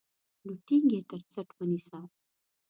نو 0.45 0.51
ټينګ 0.65 0.87
يې 0.95 1.01
تر 1.09 1.21
څټ 1.31 1.47
ونيسه. 1.55 1.99